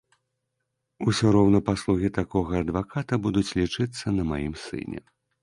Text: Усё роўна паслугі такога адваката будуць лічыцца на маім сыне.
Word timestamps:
Усё 1.11 1.25
роўна 1.35 1.59
паслугі 1.67 2.09
такога 2.19 2.51
адваката 2.65 3.13
будуць 3.27 3.53
лічыцца 3.61 4.17
на 4.19 4.23
маім 4.33 4.53
сыне. 4.65 4.99